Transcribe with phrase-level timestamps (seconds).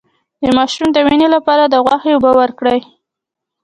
[0.43, 2.79] د ماشوم د وینې لپاره د غوښې اوبه ورکړئ